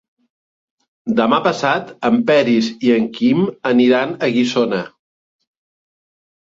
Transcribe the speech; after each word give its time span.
Demà 1.19 1.39
passat 1.49 1.93
en 2.11 2.17
Peris 2.31 2.71
i 2.89 2.91
en 2.97 3.07
Quim 3.19 3.47
aniran 3.75 4.19
a 4.31 4.35
Guissona. 4.39 4.85